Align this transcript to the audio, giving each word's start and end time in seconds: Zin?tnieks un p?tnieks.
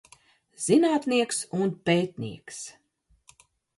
Zin?tnieks 0.63 1.41
un 1.59 1.69
p?tnieks. 1.85 2.59